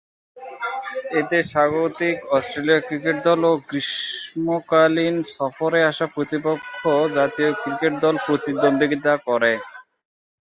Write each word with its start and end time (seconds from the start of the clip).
এতে 1.19 1.37
স্বাগতিক 1.51 2.17
Australia 2.37 2.79
cricket 2.87 3.17
দল 3.27 3.41
ও 3.45 3.63
গ্রীষ্মকালীন 3.69 5.15
সফরে 5.35 5.79
আসা 5.89 6.05
প্রতিপক্ষ 6.15 6.79
জাতীয় 7.17 7.49
ক্রিকেট 7.61 7.93
দল 8.03 8.15
প্রতিদ্বন্দ্বিতা 8.25 9.13
করে। 9.27 9.53